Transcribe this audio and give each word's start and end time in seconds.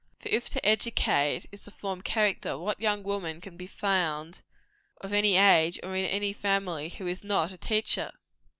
For 0.17 0.29
if 0.29 0.49
to 0.49 0.65
educate, 0.65 1.45
is 1.51 1.61
to 1.65 1.69
form 1.69 2.01
character, 2.01 2.57
what 2.57 2.79
young 2.81 3.03
woman 3.03 3.39
can 3.39 3.55
be 3.55 3.67
found, 3.67 4.41
of 4.99 5.13
any 5.13 5.37
age 5.37 5.79
or 5.83 5.95
in 5.95 6.05
any 6.05 6.33
family, 6.33 6.89
who 6.89 7.05
is 7.05 7.23
not 7.23 7.51
a 7.51 7.57
teacher? 7.59 8.11